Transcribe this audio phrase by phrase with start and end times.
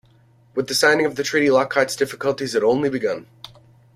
[0.55, 3.27] With the signing of the treaty Lockhart's difficulties had only begun.